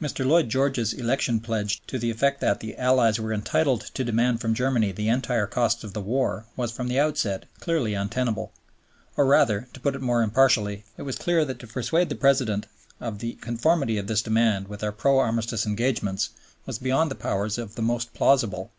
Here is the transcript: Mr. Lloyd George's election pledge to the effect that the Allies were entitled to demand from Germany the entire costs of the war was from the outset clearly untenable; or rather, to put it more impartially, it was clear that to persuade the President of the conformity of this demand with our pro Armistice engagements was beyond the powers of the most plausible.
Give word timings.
Mr. 0.00 0.24
Lloyd 0.26 0.48
George's 0.48 0.94
election 0.94 1.40
pledge 1.40 1.82
to 1.86 1.98
the 1.98 2.10
effect 2.10 2.40
that 2.40 2.60
the 2.60 2.74
Allies 2.78 3.20
were 3.20 3.34
entitled 3.34 3.82
to 3.92 4.02
demand 4.02 4.40
from 4.40 4.54
Germany 4.54 4.92
the 4.92 5.10
entire 5.10 5.46
costs 5.46 5.84
of 5.84 5.92
the 5.92 6.00
war 6.00 6.46
was 6.56 6.72
from 6.72 6.88
the 6.88 6.98
outset 6.98 7.44
clearly 7.60 7.92
untenable; 7.92 8.50
or 9.18 9.26
rather, 9.26 9.68
to 9.74 9.80
put 9.80 9.94
it 9.94 10.00
more 10.00 10.22
impartially, 10.22 10.84
it 10.96 11.02
was 11.02 11.16
clear 11.18 11.44
that 11.44 11.58
to 11.58 11.66
persuade 11.66 12.08
the 12.08 12.14
President 12.14 12.64
of 12.98 13.18
the 13.18 13.34
conformity 13.42 13.98
of 13.98 14.06
this 14.06 14.22
demand 14.22 14.68
with 14.68 14.82
our 14.82 14.90
pro 14.90 15.18
Armistice 15.18 15.66
engagements 15.66 16.30
was 16.64 16.78
beyond 16.78 17.10
the 17.10 17.14
powers 17.14 17.58
of 17.58 17.74
the 17.74 17.82
most 17.82 18.14
plausible. 18.14 18.70